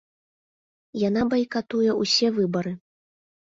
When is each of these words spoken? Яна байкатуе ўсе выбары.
Яна 1.09 1.21
байкатуе 1.33 1.91
ўсе 2.01 2.27
выбары. 2.39 2.73